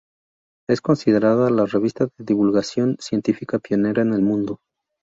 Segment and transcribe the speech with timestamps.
[0.67, 4.59] Es considerada la revista de divulgación científica pionera en el mundo.